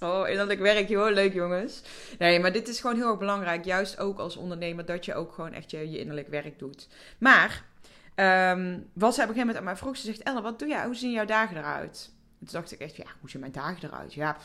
oh, 0.00 0.28
innerlijk 0.28 0.60
werk, 0.60 0.88
joh. 0.88 1.10
Leuk 1.10 1.32
jongens. 1.32 1.82
Nee, 2.18 2.40
maar 2.40 2.52
dit 2.52 2.68
is 2.68 2.80
gewoon 2.80 2.96
heel 2.96 3.08
erg 3.08 3.18
belangrijk. 3.18 3.64
Juist 3.64 3.98
ook 3.98 4.18
als 4.18 4.36
ondernemer, 4.36 4.84
dat 4.84 5.04
je 5.04 5.14
ook 5.14 5.32
gewoon 5.32 5.52
echt 5.52 5.70
je, 5.70 5.98
innerlijk 5.98 6.28
werk 6.28 6.58
doet. 6.58 6.88
Maar, 7.18 7.64
um, 8.16 8.90
wat 8.92 9.14
zij 9.14 9.24
op 9.24 9.30
een 9.30 9.34
gegeven 9.34 9.38
moment 9.38 9.56
aan 9.56 9.64
mij 9.64 9.76
vroeg, 9.76 9.96
ze 9.96 10.06
zegt, 10.06 10.22
Elle, 10.22 10.42
wat 10.42 10.58
doe 10.58 10.68
jij? 10.68 10.84
Hoe 10.84 10.94
zien 10.94 11.12
jouw 11.12 11.24
dagen 11.24 11.56
eruit? 11.56 12.10
En 12.40 12.46
toen 12.46 12.60
dacht 12.60 12.72
ik 12.72 12.80
echt, 12.80 12.96
ja, 12.96 13.06
hoe 13.20 13.30
zien 13.30 13.40
mijn 13.40 13.52
dagen 13.52 13.88
eruit? 13.88 14.14
Ja, 14.14 14.36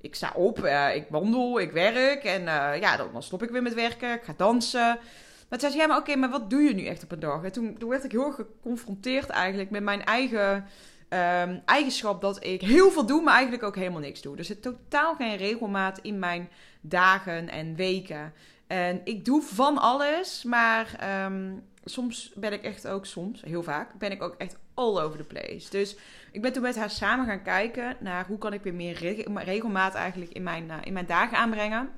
ik 0.00 0.14
sta 0.14 0.32
op, 0.34 0.64
uh, 0.64 0.94
ik 0.94 1.06
wandel, 1.10 1.60
ik 1.60 1.72
werk 1.72 2.24
en 2.24 2.40
uh, 2.40 2.80
ja, 2.80 2.96
dan, 2.96 3.08
dan 3.12 3.22
stop 3.22 3.42
ik 3.42 3.50
weer 3.50 3.62
met 3.62 3.74
werken. 3.74 4.12
Ik 4.12 4.22
ga 4.22 4.34
dansen. 4.36 4.98
Maar 5.48 5.58
toen 5.58 5.70
zei 5.70 5.72
ze, 5.72 5.78
ja, 5.78 5.86
maar 5.86 5.98
oké, 5.98 6.16
maar 6.16 6.30
wat 6.30 6.50
doe 6.50 6.62
je 6.62 6.74
nu 6.74 6.84
echt 6.84 7.02
op 7.02 7.12
een 7.12 7.20
dag? 7.20 7.44
En 7.44 7.52
toen, 7.52 7.76
toen 7.78 7.88
werd 7.88 8.04
ik 8.04 8.12
heel 8.12 8.32
geconfronteerd 8.32 9.28
eigenlijk 9.28 9.70
met 9.70 9.82
mijn 9.82 10.04
eigen 10.04 10.64
ehm, 11.08 11.58
eigenschap 11.64 12.20
dat 12.20 12.44
ik 12.44 12.60
heel 12.60 12.90
veel 12.90 13.06
doe, 13.06 13.22
maar 13.22 13.34
eigenlijk 13.34 13.62
ook 13.62 13.76
helemaal 13.76 14.00
niks 14.00 14.22
doe. 14.22 14.36
Er 14.36 14.44
zit 14.44 14.62
totaal 14.62 15.14
geen 15.14 15.36
regelmaat 15.36 15.98
in 15.98 16.18
mijn 16.18 16.48
dagen 16.80 17.48
en 17.48 17.74
weken. 17.74 18.32
En 18.66 19.00
ik 19.04 19.24
doe 19.24 19.42
van 19.42 19.78
alles, 19.78 20.44
maar 20.44 20.96
ehm, 20.98 21.52
soms 21.84 22.32
ben 22.34 22.52
ik 22.52 22.62
echt 22.62 22.88
ook, 22.88 23.06
soms, 23.06 23.42
heel 23.42 23.62
vaak, 23.62 23.98
ben 23.98 24.10
ik 24.10 24.22
ook 24.22 24.34
echt 24.38 24.56
all 24.74 25.00
over 25.00 25.18
the 25.18 25.24
place. 25.24 25.70
Dus 25.70 25.96
ik 26.32 26.42
ben 26.42 26.52
toen 26.52 26.62
met 26.62 26.76
haar 26.76 26.90
samen 26.90 27.26
gaan 27.26 27.42
kijken 27.42 27.96
naar 28.00 28.26
hoe 28.26 28.38
kan 28.38 28.52
ik 28.52 28.62
weer 28.62 28.74
meer 28.74 29.18
regelmaat 29.44 29.94
eigenlijk 29.94 30.32
in 30.32 30.42
mijn, 30.42 30.64
uh, 30.64 30.76
in 30.82 30.92
mijn 30.92 31.06
dagen 31.06 31.38
aanbrengen. 31.38 31.90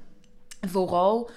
En 0.60 0.68
vooral, 0.68 1.30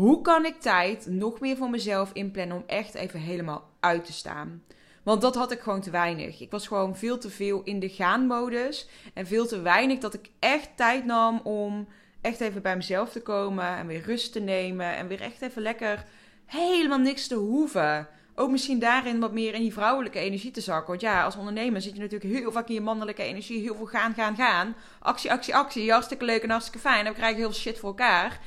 hoe 0.00 0.20
kan 0.20 0.44
ik 0.44 0.60
tijd 0.60 1.06
nog 1.06 1.40
meer 1.40 1.56
voor 1.56 1.70
mezelf 1.70 2.10
inplannen 2.12 2.56
om 2.56 2.62
echt 2.66 2.94
even 2.94 3.20
helemaal 3.20 3.68
uit 3.80 4.04
te 4.04 4.12
staan. 4.12 4.62
Want 5.02 5.20
dat 5.20 5.34
had 5.34 5.52
ik 5.52 5.60
gewoon 5.60 5.80
te 5.80 5.90
weinig. 5.90 6.40
Ik 6.40 6.50
was 6.50 6.66
gewoon 6.66 6.96
veel 6.96 7.18
te 7.18 7.30
veel 7.30 7.62
in 7.64 7.80
de 7.80 7.88
gaanmodus. 7.88 8.88
En 9.14 9.26
veel 9.26 9.46
te 9.46 9.60
weinig 9.60 9.98
dat 9.98 10.14
ik 10.14 10.30
echt 10.38 10.76
tijd 10.76 11.04
nam 11.04 11.40
om 11.42 11.88
echt 12.20 12.40
even 12.40 12.62
bij 12.62 12.76
mezelf 12.76 13.10
te 13.10 13.22
komen. 13.22 13.76
En 13.76 13.86
weer 13.86 14.02
rust 14.02 14.32
te 14.32 14.40
nemen. 14.40 14.96
En 14.96 15.08
weer 15.08 15.20
echt 15.20 15.42
even 15.42 15.62
lekker 15.62 16.04
helemaal 16.46 16.98
niks 16.98 17.26
te 17.26 17.34
hoeven. 17.34 18.08
Ook 18.34 18.50
misschien 18.50 18.78
daarin 18.78 19.20
wat 19.20 19.32
meer 19.32 19.54
in 19.54 19.60
die 19.60 19.72
vrouwelijke 19.72 20.18
energie 20.18 20.50
te 20.50 20.60
zakken. 20.60 20.88
Want 20.88 21.00
ja, 21.00 21.24
als 21.24 21.36
ondernemer 21.36 21.80
zit 21.80 21.94
je 21.94 22.00
natuurlijk 22.00 22.34
heel 22.34 22.52
vaak 22.52 22.68
in 22.68 22.74
je 22.74 22.80
mannelijke 22.80 23.22
energie. 23.22 23.60
Heel 23.60 23.76
veel 23.76 23.86
gaan, 23.86 24.14
gaan, 24.14 24.36
gaan. 24.36 24.74
Actie, 24.98 25.32
actie, 25.32 25.56
actie. 25.56 25.90
Hartstikke 25.90 26.24
leuk 26.24 26.42
en 26.42 26.50
hartstikke 26.50 26.88
fijn. 26.88 27.04
Dan 27.04 27.14
krijg 27.14 27.30
je 27.30 27.40
heel 27.40 27.50
veel 27.50 27.60
shit 27.60 27.78
voor 27.78 27.88
elkaar. 27.88 28.40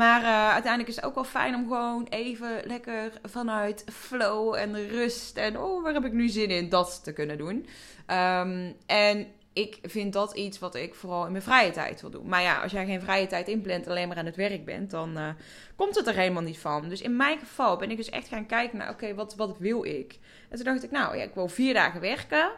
Maar 0.00 0.22
uh, 0.22 0.50
uiteindelijk 0.50 0.88
is 0.88 0.96
het 0.96 1.04
ook 1.04 1.14
wel 1.14 1.24
fijn 1.24 1.54
om 1.54 1.68
gewoon 1.68 2.06
even 2.08 2.60
lekker 2.64 3.12
vanuit 3.22 3.84
flow 3.92 4.54
en 4.54 4.88
rust 4.88 5.36
en 5.36 5.58
oh, 5.58 5.82
waar 5.82 5.92
heb 5.92 6.04
ik 6.04 6.12
nu 6.12 6.28
zin 6.28 6.50
in, 6.50 6.68
dat 6.68 7.00
te 7.04 7.12
kunnen 7.12 7.38
doen. 7.38 7.66
Um, 8.06 8.76
en 8.86 9.26
ik 9.52 9.78
vind 9.82 10.12
dat 10.12 10.36
iets 10.36 10.58
wat 10.58 10.74
ik 10.74 10.94
vooral 10.94 11.26
in 11.26 11.30
mijn 11.32 11.44
vrije 11.44 11.70
tijd 11.70 12.00
wil 12.00 12.10
doen. 12.10 12.28
Maar 12.28 12.42
ja, 12.42 12.62
als 12.62 12.72
jij 12.72 12.86
geen 12.86 13.00
vrije 13.00 13.26
tijd 13.26 13.48
inplant, 13.48 13.88
alleen 13.88 14.08
maar 14.08 14.16
aan 14.16 14.26
het 14.26 14.36
werk 14.36 14.64
bent, 14.64 14.90
dan 14.90 15.18
uh, 15.18 15.28
komt 15.76 15.94
het 15.94 16.06
er 16.06 16.14
helemaal 16.14 16.42
niet 16.42 16.58
van. 16.58 16.88
Dus 16.88 17.00
in 17.00 17.16
mijn 17.16 17.38
geval 17.38 17.76
ben 17.76 17.90
ik 17.90 17.96
dus 17.96 18.10
echt 18.10 18.28
gaan 18.28 18.46
kijken 18.46 18.78
naar, 18.78 18.90
oké, 18.90 19.14
wat, 19.14 19.34
wat 19.34 19.58
wil 19.58 19.84
ik? 19.84 20.18
En 20.48 20.56
toen 20.56 20.64
dacht 20.64 20.82
ik, 20.82 20.90
nou 20.90 21.16
ja, 21.16 21.22
ik 21.22 21.34
wil 21.34 21.48
vier 21.48 21.74
dagen 21.74 22.00
werken 22.00 22.50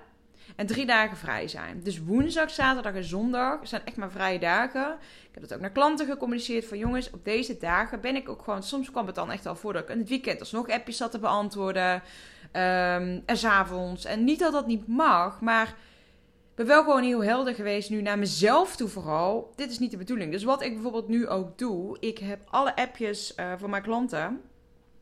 en 0.56 0.66
drie 0.66 0.87
dagen 0.87 1.16
vrij 1.16 1.49
zijn. 1.49 1.80
Dus 1.82 2.02
woensdag, 2.02 2.50
zaterdag 2.50 2.94
en 2.94 3.04
zondag 3.04 3.59
zijn 3.62 3.82
echt 3.85 3.97
mijn 3.97 4.11
vrije 4.11 4.38
dagen. 4.38 4.97
Ik 5.23 5.28
heb 5.32 5.42
dat 5.42 5.54
ook 5.54 5.61
naar 5.61 5.71
klanten 5.71 6.06
gecommuniceerd 6.06 6.64
van 6.64 6.78
jongens, 6.78 7.11
op 7.11 7.25
deze 7.25 7.56
dagen 7.59 8.00
ben 8.00 8.16
ik 8.16 8.28
ook 8.28 8.42
gewoon, 8.42 8.62
soms 8.62 8.90
kwam 8.90 9.06
het 9.06 9.14
dan 9.14 9.30
echt 9.30 9.47
al 9.47 9.56
voor 9.56 9.73
dat 9.73 9.82
ik 9.82 9.88
in 9.88 9.99
het 9.99 10.09
weekend 10.09 10.40
alsnog 10.40 10.68
appjes 10.68 10.97
zat 10.97 11.11
te 11.11 11.18
beantwoorden. 11.18 12.02
Um, 12.52 13.23
en 13.26 13.37
s'avonds. 13.37 14.04
En 14.04 14.25
niet 14.25 14.38
dat 14.38 14.52
dat 14.52 14.66
niet 14.66 14.87
mag, 14.87 15.40
maar 15.40 15.75
ben 16.54 16.66
wel 16.66 16.82
gewoon 16.82 17.02
heel 17.02 17.25
helder 17.25 17.54
geweest 17.54 17.90
nu 17.90 18.02
naar 18.02 18.18
mezelf 18.18 18.76
toe 18.76 18.88
vooral. 18.88 19.52
Dit 19.56 19.71
is 19.71 19.78
niet 19.78 19.90
de 19.90 19.97
bedoeling. 19.97 20.32
Dus 20.32 20.44
wat 20.44 20.62
ik 20.62 20.73
bijvoorbeeld 20.73 21.09
nu 21.09 21.28
ook 21.28 21.59
doe, 21.59 21.97
ik 22.00 22.18
heb 22.18 22.40
alle 22.50 22.76
appjes 22.76 23.35
uh, 23.37 23.52
voor 23.59 23.71
mijn 23.71 23.82
klanten. 23.82 24.40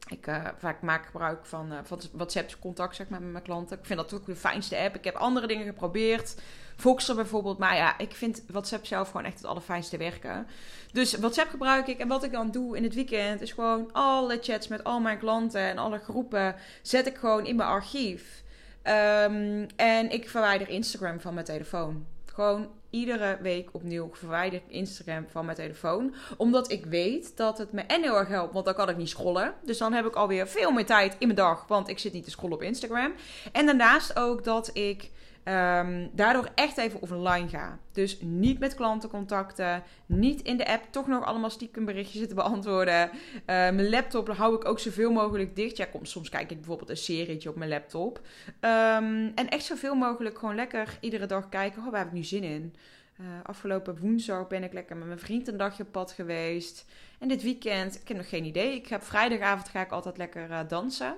Ik 0.09 0.27
uh, 0.27 0.47
vaak 0.59 0.83
maak 0.83 1.07
gebruik 1.07 1.47
van, 1.47 1.73
uh, 1.73 1.79
van 1.83 2.01
WhatsApp 2.13 2.57
contact 2.61 2.97
zeg 2.97 3.09
maar, 3.09 3.23
met 3.23 3.33
mijn 3.33 3.45
klanten. 3.45 3.79
Ik 3.79 3.85
vind 3.85 3.99
dat 3.99 4.13
ook 4.13 4.27
de 4.27 4.37
fijnste 4.37 4.77
app. 4.77 4.95
Ik 4.95 5.05
heb 5.05 5.15
andere 5.15 5.47
dingen 5.47 5.67
geprobeerd. 5.67 6.35
Voxer 6.77 7.15
bijvoorbeeld. 7.15 7.59
Maar 7.59 7.77
ja, 7.77 7.99
ik 7.99 8.15
vind 8.15 8.43
WhatsApp 8.47 8.87
zelf 8.87 9.11
gewoon 9.11 9.27
echt 9.27 9.37
het 9.37 9.47
allerfijnste 9.47 9.97
werken. 9.97 10.47
Dus 10.93 11.19
WhatsApp 11.19 11.51
gebruik 11.51 11.87
ik. 11.87 11.99
En 11.99 12.09
wat 12.09 12.25
ik 12.25 12.33
dan 12.33 12.51
doe 12.51 12.77
in 12.77 12.83
het 12.83 12.95
weekend 12.95 13.41
is 13.41 13.53
gewoon 13.53 13.93
alle 13.93 14.39
chats 14.41 14.69
met 14.69 14.85
al 14.85 15.01
mijn 15.01 15.19
klanten 15.19 15.61
en 15.61 15.79
alle 15.79 15.99
groepen 15.99 16.55
zet 16.83 17.07
ik 17.07 17.17
gewoon 17.17 17.47
in 17.47 17.57
mijn 17.57 17.69
archief. 17.69 18.43
Um, 18.85 19.67
en 19.77 20.11
ik 20.11 20.29
verwijder 20.29 20.69
Instagram 20.69 21.21
van 21.21 21.35
mijn 21.35 21.47
telefoon. 21.47 22.07
Gewoon 22.25 22.69
iedere 22.91 23.39
week 23.41 23.69
opnieuw 23.73 24.11
verwijder 24.13 24.59
ik 24.59 24.75
Instagram 24.75 25.27
van 25.31 25.45
mijn 25.45 25.57
telefoon. 25.57 26.15
Omdat 26.37 26.71
ik 26.71 26.87
weet 26.87 27.37
dat 27.37 27.59
het 27.59 27.73
me 27.73 27.81
en 27.81 28.03
heel 28.03 28.17
erg 28.17 28.29
helpt, 28.29 28.53
want 28.53 28.65
dan 28.65 28.75
kan 28.75 28.89
ik 28.89 28.97
niet 28.97 29.09
scrollen. 29.09 29.55
Dus 29.63 29.79
dan 29.79 29.93
heb 29.93 30.07
ik 30.07 30.15
alweer 30.15 30.49
veel 30.49 30.71
meer 30.71 30.87
tijd 30.87 31.17
in 31.19 31.27
mijn 31.27 31.39
dag, 31.39 31.67
want 31.67 31.89
ik 31.89 31.99
zit 31.99 32.13
niet 32.13 32.25
te 32.25 32.31
scrollen 32.31 32.57
op 32.57 32.63
Instagram. 32.63 33.13
En 33.53 33.67
daarnaast 33.67 34.17
ook 34.17 34.45
dat 34.45 34.71
ik 34.73 35.11
Um, 35.51 36.11
daardoor 36.13 36.49
echt 36.55 36.79
even 36.79 37.03
offline 37.03 37.49
ga. 37.49 37.79
Dus 37.93 38.21
niet 38.21 38.59
met 38.59 38.75
klanten 38.75 39.09
contacten. 39.09 39.83
Niet 40.07 40.43
in 40.43 40.57
de 40.57 40.67
app 40.67 40.85
toch 40.91 41.07
nog 41.07 41.25
allemaal 41.25 41.51
stiekem 41.51 41.85
berichtjes 41.85 42.19
zitten 42.19 42.37
beantwoorden. 42.37 43.11
Uh, 43.11 43.19
mijn 43.47 43.91
laptop 43.91 44.29
hou 44.29 44.55
ik 44.55 44.65
ook 44.65 44.79
zoveel 44.79 45.13
mogelijk 45.13 45.57
dicht. 45.57 45.77
Ja, 45.77 45.85
kom, 45.85 46.05
soms 46.05 46.29
kijk 46.29 46.51
ik 46.51 46.57
bijvoorbeeld 46.57 46.91
een 46.91 46.97
serietje 46.97 47.49
op 47.49 47.57
mijn 47.57 47.71
laptop. 47.71 48.21
Um, 48.61 49.33
en 49.35 49.49
echt 49.49 49.65
zoveel 49.65 49.95
mogelijk 49.95 50.39
gewoon 50.39 50.55
lekker 50.55 50.99
iedere 51.01 51.27
dag 51.27 51.49
kijken. 51.49 51.83
Oh, 51.83 51.91
waar 51.91 51.99
heb 51.99 52.09
ik 52.09 52.15
nu 52.15 52.25
zin 52.25 52.43
in? 52.43 52.75
Uh, 53.21 53.27
afgelopen 53.43 53.99
woensdag 53.99 54.47
ben 54.47 54.63
ik 54.63 54.73
lekker 54.73 54.97
met 54.97 55.07
mijn 55.07 55.19
vriend 55.19 55.49
een 55.49 55.57
dagje 55.57 55.83
op 55.83 55.93
pad 55.93 56.13
geweest. 56.13 56.87
En 57.19 57.29
dit 57.29 57.43
weekend, 57.43 57.95
ik 58.01 58.09
heb 58.09 58.17
nog 58.17 58.29
geen 58.29 58.45
idee. 58.45 58.75
Ik 58.75 58.87
heb 58.87 59.03
vrijdagavond 59.03 59.69
ga 59.69 59.81
ik 59.81 59.91
altijd 59.91 60.17
lekker 60.17 60.51
uh, 60.51 60.59
dansen. 60.69 61.15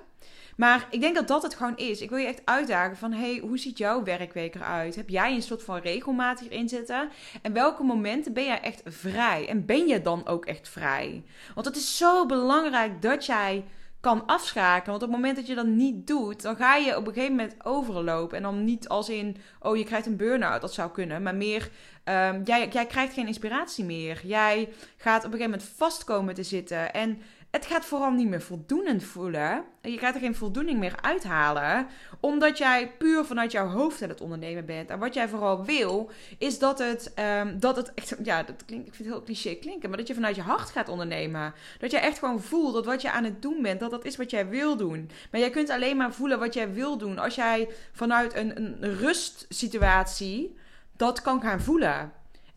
Maar 0.55 0.87
ik 0.89 1.01
denk 1.01 1.15
dat 1.15 1.27
dat 1.27 1.43
het 1.43 1.55
gewoon 1.55 1.77
is. 1.77 2.01
Ik 2.01 2.09
wil 2.09 2.17
je 2.17 2.27
echt 2.27 2.41
uitdagen 2.45 2.97
van, 2.97 3.11
hey, 3.11 3.37
hoe 3.37 3.57
ziet 3.57 3.77
jouw 3.77 4.03
werkweek 4.03 4.55
eruit? 4.55 4.95
Heb 4.95 5.09
jij 5.09 5.33
een 5.33 5.41
soort 5.41 5.63
van 5.63 5.79
regelmaat 5.79 6.39
hierin 6.39 6.69
zitten? 6.69 7.09
En 7.41 7.53
welke 7.53 7.83
momenten 7.83 8.33
ben 8.33 8.45
jij 8.45 8.61
echt 8.61 8.81
vrij? 8.85 9.47
En 9.47 9.65
ben 9.65 9.87
je 9.87 10.01
dan 10.01 10.27
ook 10.27 10.45
echt 10.45 10.69
vrij? 10.69 11.23
Want 11.53 11.65
het 11.65 11.75
is 11.75 11.97
zo 11.97 12.25
belangrijk 12.25 13.01
dat 13.01 13.25
jij 13.25 13.65
kan 14.03 14.25
afschakelen. 14.25 14.99
Want 14.99 15.03
op 15.03 15.09
het 15.09 15.17
moment 15.17 15.35
dat 15.35 15.47
je 15.47 15.55
dat 15.55 15.65
niet 15.65 16.07
doet, 16.07 16.41
dan 16.41 16.55
ga 16.55 16.75
je 16.75 16.97
op 16.97 17.07
een 17.07 17.13
gegeven 17.13 17.35
moment 17.35 17.65
overlopen. 17.65 18.37
En 18.37 18.43
dan 18.43 18.63
niet 18.63 18.87
als 18.87 19.09
in, 19.09 19.37
oh, 19.59 19.77
je 19.77 19.83
krijgt 19.83 20.05
een 20.05 20.15
burn-out, 20.15 20.61
dat 20.61 20.73
zou 20.73 20.91
kunnen. 20.91 21.23
Maar 21.23 21.35
meer, 21.35 21.69
um, 22.05 22.41
jij, 22.43 22.67
jij 22.67 22.85
krijgt 22.85 23.13
geen 23.13 23.27
inspiratie 23.27 23.85
meer. 23.85 24.21
Jij 24.23 24.69
gaat 24.97 25.25
op 25.25 25.31
een 25.31 25.37
gegeven 25.37 25.51
moment 25.51 25.69
vastkomen 25.75 26.33
te 26.33 26.43
zitten. 26.43 26.93
En 26.93 27.21
het 27.53 27.65
gaat 27.65 27.85
vooral 27.85 28.11
niet 28.11 28.27
meer 28.27 28.41
voldoenend 28.41 29.03
voelen. 29.03 29.63
Je 29.81 29.97
gaat 29.97 30.15
er 30.15 30.21
geen 30.21 30.35
voldoening 30.35 30.79
meer 30.79 30.95
uithalen. 31.01 31.87
Omdat 32.19 32.57
jij 32.57 32.91
puur 32.97 33.25
vanuit 33.25 33.51
jouw 33.51 33.67
hoofd 33.67 34.01
aan 34.01 34.09
het 34.09 34.21
ondernemen 34.21 34.65
bent. 34.65 34.89
En 34.89 34.99
wat 34.99 35.13
jij 35.13 35.27
vooral 35.27 35.65
wil, 35.65 36.11
is 36.37 36.59
dat 36.59 36.79
het, 36.79 37.13
um, 37.39 37.59
dat 37.59 37.75
het 37.75 37.93
echt, 37.93 38.15
ja, 38.23 38.43
dat 38.43 38.65
klinkt, 38.65 38.87
ik 38.87 38.93
vind 38.93 39.07
het 39.07 39.17
heel 39.17 39.25
cliché 39.25 39.55
klinken, 39.55 39.89
maar 39.89 39.97
dat 39.97 40.07
je 40.07 40.13
vanuit 40.13 40.35
je 40.35 40.41
hart 40.41 40.69
gaat 40.69 40.89
ondernemen. 40.89 41.53
Dat 41.79 41.91
je 41.91 41.97
echt 41.97 42.19
gewoon 42.19 42.41
voelt 42.41 42.73
dat 42.73 42.85
wat 42.85 43.01
je 43.01 43.11
aan 43.11 43.23
het 43.23 43.41
doen 43.41 43.61
bent, 43.61 43.79
dat 43.79 43.91
dat 43.91 44.05
is 44.05 44.15
wat 44.15 44.31
jij 44.31 44.47
wil 44.47 44.77
doen. 44.77 45.09
Maar 45.31 45.39
jij 45.39 45.49
kunt 45.49 45.69
alleen 45.69 45.97
maar 45.97 46.13
voelen 46.13 46.39
wat 46.39 46.53
jij 46.53 46.73
wil 46.73 46.97
doen 46.97 47.19
als 47.19 47.35
jij 47.35 47.69
vanuit 47.91 48.35
een, 48.35 48.57
een 48.57 48.97
rustsituatie 48.97 50.55
dat 50.95 51.21
kan 51.21 51.41
gaan 51.41 51.61
voelen. 51.61 52.11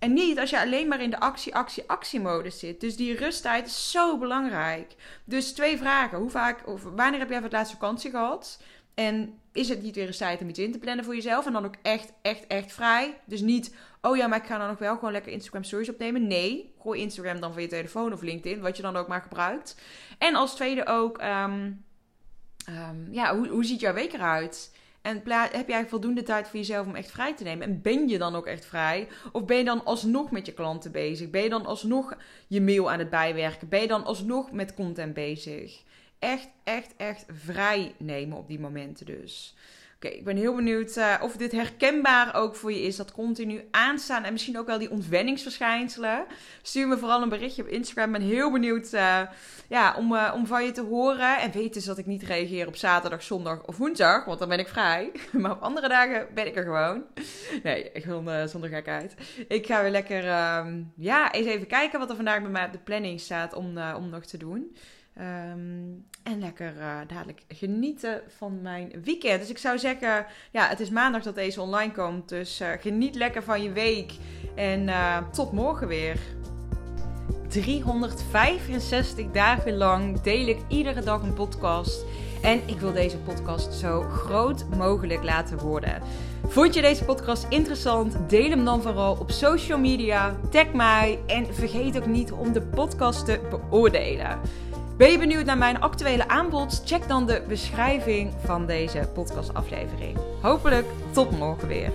En 0.07 0.13
niet 0.13 0.39
als 0.39 0.51
je 0.51 0.61
alleen 0.61 0.89
maar 0.89 1.03
in 1.03 1.11
de 1.11 1.21
actie, 1.21 1.55
actie, 1.55 1.85
actiemodus 1.87 2.59
zit. 2.59 2.81
Dus 2.81 2.97
die 2.97 3.17
rusttijd 3.17 3.67
is 3.67 3.91
zo 3.91 4.19
belangrijk. 4.19 4.95
Dus 5.25 5.53
twee 5.53 5.79
vragen. 5.79 6.19
Hoe 6.19 6.31
vaak, 6.31 6.67
of 6.67 6.83
wanneer 6.83 7.19
heb 7.19 7.29
jij 7.29 7.37
voor 7.37 7.47
het 7.47 7.57
laatste 7.57 7.77
vakantie 7.77 8.11
gehad? 8.11 8.63
En 8.95 9.39
is 9.53 9.69
het 9.69 9.83
niet 9.83 9.95
weer 9.95 10.07
eens 10.07 10.17
tijd 10.17 10.41
om 10.41 10.49
iets 10.49 10.59
in 10.59 10.73
te 10.73 10.79
plannen 10.79 11.05
voor 11.05 11.15
jezelf? 11.15 11.47
En 11.47 11.53
dan 11.53 11.65
ook 11.65 11.75
echt, 11.83 12.13
echt, 12.23 12.47
echt 12.47 12.73
vrij. 12.73 13.21
Dus 13.25 13.41
niet, 13.41 13.75
oh 14.01 14.17
ja, 14.17 14.27
maar 14.27 14.39
ik 14.39 14.47
ga 14.47 14.59
dan 14.59 14.69
nog 14.69 14.79
wel 14.79 14.95
gewoon 14.95 15.13
lekker 15.13 15.33
Instagram 15.33 15.65
stories 15.65 15.89
opnemen. 15.89 16.27
Nee, 16.27 16.75
gooi 16.83 17.01
Instagram 17.01 17.41
dan 17.41 17.53
van 17.53 17.63
je 17.63 17.69
telefoon 17.69 18.13
of 18.13 18.23
LinkedIn, 18.23 18.61
wat 18.61 18.77
je 18.77 18.83
dan 18.83 18.97
ook 18.97 19.09
maar 19.09 19.23
gebruikt. 19.23 19.77
En 20.19 20.35
als 20.35 20.55
tweede 20.55 20.87
ook, 20.87 21.23
um, 21.23 21.85
ja, 23.11 23.37
hoe, 23.37 23.49
hoe 23.49 23.65
ziet 23.65 23.81
jouw 23.81 23.95
week 23.95 24.13
eruit? 24.13 24.75
En 25.07 25.23
heb 25.53 25.69
jij 25.69 25.87
voldoende 25.87 26.23
tijd 26.23 26.49
voor 26.49 26.59
jezelf 26.59 26.87
om 26.87 26.95
echt 26.95 27.11
vrij 27.11 27.35
te 27.35 27.45
nemen? 27.45 27.67
En 27.67 27.83
ben 27.83 28.09
je 28.09 28.19
dan 28.19 28.35
ook 28.35 28.47
echt 28.47 28.67
vrij? 28.67 29.09
Of 29.33 29.45
ben 29.45 29.57
je 29.57 29.65
dan 29.65 29.85
alsnog 29.85 30.31
met 30.31 30.47
je 30.47 30.53
klanten 30.53 30.93
bezig? 30.93 31.31
Ben 31.31 31.43
je 31.43 31.49
dan 31.49 31.67
alsnog 31.67 32.17
je 32.47 32.61
mail 32.61 32.91
aan 32.91 32.99
het 32.99 33.11
bijwerken? 33.11 33.69
Ben 33.69 33.81
je 33.81 33.87
dan 33.87 34.05
alsnog 34.05 34.53
met 34.53 34.75
content 34.75 35.15
bezig? 35.15 35.83
Echt, 36.19 36.49
echt, 36.65 36.95
echt 36.97 37.25
vrij 37.33 37.95
nemen 37.99 38.39
op 38.39 38.49
die 38.49 38.61
momenten 38.61 39.07
dus. 39.07 39.55
Ik 40.15 40.25
ben 40.25 40.37
heel 40.37 40.55
benieuwd 40.55 40.97
uh, 40.97 41.15
of 41.21 41.37
dit 41.37 41.53
herkenbaar 41.53 42.35
ook 42.35 42.57
voor 42.57 42.73
je 42.73 42.83
is. 42.83 42.97
Dat 42.97 43.13
continu 43.13 43.69
aanstaan 43.71 44.25
en 44.25 44.33
misschien 44.33 44.59
ook 44.59 44.67
wel 44.67 44.79
die 44.79 44.91
ontwenningsverschijnselen. 44.91 46.25
Stuur 46.63 46.89
me 46.89 46.99
vooral 46.99 47.23
een 47.23 47.29
berichtje 47.29 47.63
op 47.63 47.69
Instagram. 47.69 48.15
Ik 48.15 48.21
ben 48.21 48.29
heel 48.29 48.53
benieuwd 48.53 48.93
uh, 48.93 49.21
ja, 49.69 49.95
om, 49.97 50.13
uh, 50.13 50.33
om 50.35 50.47
van 50.47 50.65
je 50.65 50.73
te 50.73 50.83
horen. 50.83 51.39
En 51.39 51.51
weet 51.51 51.75
dus 51.75 51.85
dat 51.85 51.99
ik 51.99 52.07
niet 52.07 52.23
reageer 52.23 52.67
op 52.67 52.77
zaterdag, 52.77 53.23
zondag 53.23 53.65
of 53.67 53.77
woensdag, 53.77 54.25
want 54.25 54.39
dan 54.39 54.49
ben 54.49 54.59
ik 54.59 54.69
vrij. 54.69 55.13
Maar 55.33 55.51
op 55.51 55.63
andere 55.63 55.89
dagen 55.89 56.27
ben 56.35 56.47
ik 56.47 56.57
er 56.57 56.65
gewoon. 56.65 57.03
Nee, 57.63 57.91
ik 57.93 58.05
wil 58.05 58.25
zonder 58.47 58.71
gekheid. 58.71 59.15
Ik 59.49 59.67
ga 59.67 59.83
weer 59.83 59.91
lekker 59.91 60.27
ehm, 60.27 60.83
ja, 60.97 61.33
eens 61.33 61.47
even 61.47 61.67
kijken 61.67 61.99
wat 61.99 62.11
er 62.11 62.17
vandaag 62.17 62.43
bij 62.43 62.51
mij 62.51 62.67
op 62.67 62.73
de 62.73 62.79
planning 62.79 63.21
staat 63.21 63.55
om, 63.55 63.79
om 63.97 64.09
nog 64.09 64.25
te 64.25 64.37
doen. 64.37 64.77
Um, 65.19 66.05
en 66.23 66.39
lekker 66.39 66.73
uh, 66.79 66.99
dadelijk 67.07 67.43
genieten 67.49 68.23
van 68.37 68.63
mijn 68.63 68.93
weekend. 69.05 69.41
Dus 69.41 69.51
ik 69.51 69.59
zou 69.59 69.79
zeggen, 69.79 70.27
ja, 70.51 70.69
het 70.69 70.81
is 70.81 70.91
maandag 70.91 71.23
dat 71.23 71.35
deze 71.35 71.61
online 71.61 71.93
komt. 71.93 72.29
Dus 72.29 72.61
uh, 72.61 72.69
geniet 72.81 73.15
lekker 73.15 73.43
van 73.43 73.63
je 73.63 73.73
week. 73.73 74.13
En 74.55 74.89
uh, 74.89 75.19
tot 75.33 75.53
morgen 75.53 75.89
weer. 75.89 76.19
365 77.49 79.31
dagen 79.31 79.77
lang 79.77 80.21
deel 80.21 80.47
ik 80.47 80.59
iedere 80.69 81.03
dag 81.03 81.23
een 81.23 81.35
podcast. 81.35 82.05
En 82.43 82.61
ik 82.67 82.79
wil 82.81 82.93
deze 82.93 83.19
podcast 83.19 83.73
zo 83.73 84.01
groot 84.01 84.65
mogelijk 84.77 85.23
laten 85.23 85.59
worden. 85.59 86.03
Vond 86.47 86.75
je 86.75 86.81
deze 86.81 87.05
podcast 87.05 87.47
interessant? 87.49 88.17
Deel 88.29 88.51
hem 88.51 88.65
dan 88.65 88.83
vooral 88.83 89.17
op 89.21 89.31
social 89.31 89.79
media. 89.79 90.37
Tag 90.51 90.73
mij 90.73 91.19
en 91.27 91.55
vergeet 91.55 91.97
ook 91.97 92.07
niet 92.07 92.33
om 92.33 92.53
de 92.53 92.63
podcast 92.63 93.25
te 93.25 93.41
beoordelen. 93.51 94.41
Ben 94.97 95.11
je 95.11 95.19
benieuwd 95.19 95.45
naar 95.45 95.59
mijn 95.59 95.81
actuele 95.81 96.29
aanbod? 96.29 96.83
Check 96.85 97.09
dan 97.09 97.27
de 97.27 97.43
beschrijving 97.49 98.33
van 98.45 98.67
deze 98.67 99.09
podcastaflevering. 99.15 100.19
Hopelijk 100.43 100.87
tot 101.11 101.31
morgen 101.31 101.69
weer. 101.69 101.93